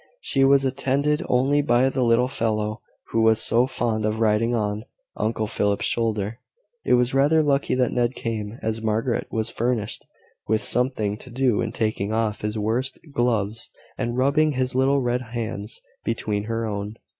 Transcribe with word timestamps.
She 0.21 0.43
was 0.43 0.65
attended 0.65 1.21
only 1.29 1.61
by 1.61 1.87
the 1.89 2.01
little 2.03 2.27
fellow 2.27 2.81
who 3.11 3.21
was 3.21 3.39
so 3.39 3.67
fond 3.67 4.03
of 4.03 4.19
riding 4.19 4.55
on 4.55 4.83
Uncle 5.15 5.45
Philip's 5.45 5.85
shoulder. 5.85 6.39
It 6.83 6.95
was 6.95 7.13
rather 7.13 7.43
lucky 7.43 7.75
that 7.75 7.91
Ned 7.91 8.15
came, 8.15 8.57
as 8.63 8.81
Margaret 8.81 9.27
was 9.29 9.51
furnished 9.51 10.03
with 10.47 10.63
something 10.63 11.17
to 11.17 11.29
do 11.29 11.61
in 11.61 11.71
taking 11.71 12.11
off 12.11 12.41
his 12.41 12.57
worsted 12.57 13.13
gloves, 13.13 13.69
and 13.95 14.17
rubbing 14.17 14.53
his 14.53 14.73
little 14.73 15.01
red 15.03 15.21
hands 15.21 15.79
between 16.03 16.45
her 16.45 16.65
own. 16.65 16.95